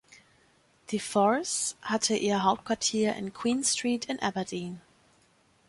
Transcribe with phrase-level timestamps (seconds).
[0.89, 4.81] Die Force hatte ihr Hauptquartier in Queen Street in Aberdeen.